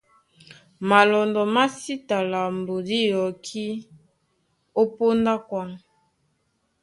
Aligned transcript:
Malɔndɔ 0.87 1.41
má 1.53 1.63
sí 1.79 1.93
ta 2.07 2.17
lambo 2.31 2.73
dí 2.87 2.97
yɔkí 3.11 3.65
ó 4.79 4.83
póndá 4.95 5.33
a 5.39 5.43
kwaŋ. 5.47 5.69